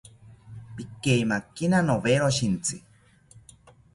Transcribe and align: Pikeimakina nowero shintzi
Pikeimakina 0.75 1.79
nowero 1.89 2.29
shintzi 2.37 2.77